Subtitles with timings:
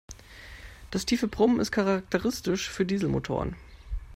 [0.89, 3.55] Das tiefe Brummen ist charakteristisch für Dieselmotoren.